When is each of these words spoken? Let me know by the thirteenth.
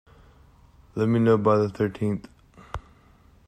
Let 0.95 1.09
me 1.09 1.19
know 1.19 1.37
by 1.37 1.57
the 1.59 1.69
thirteenth. 1.69 2.27